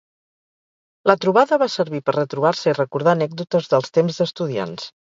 La 1.11 1.15
trobada 1.25 1.59
va 1.65 1.69
servir 1.75 2.01
per 2.09 2.17
retrobar-se 2.17 2.75
i 2.75 2.81
recordar 2.81 3.17
anècdotes 3.21 3.73
dels 3.77 3.97
temps 4.01 4.23
d’estudiants. 4.23 4.95